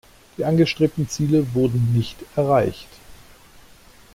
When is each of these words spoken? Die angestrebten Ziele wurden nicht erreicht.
Die 0.39 0.45
angestrebten 0.45 1.07
Ziele 1.09 1.53
wurden 1.53 1.93
nicht 1.93 2.17
erreicht. 2.35 2.87